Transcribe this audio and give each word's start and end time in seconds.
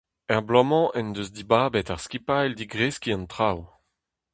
Er 0.33 0.41
bloaz-mañ 0.47 0.85
en 0.99 1.07
deus 1.15 1.29
dibabet 1.35 1.91
ar 1.93 2.01
skipailh 2.05 2.57
digreskiñ 2.57 3.15
an 3.15 3.25
traoù. 3.31 3.59